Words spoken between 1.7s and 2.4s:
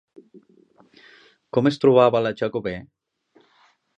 es trobava la